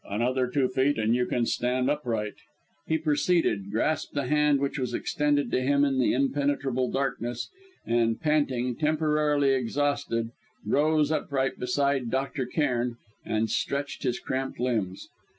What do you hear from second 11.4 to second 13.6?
beside Dr. Cairn, and